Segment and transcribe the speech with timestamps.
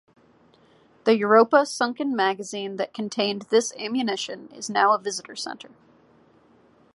[1.03, 5.69] The Europa Sunken Magazine that contained this ammunition is now a visitor centre.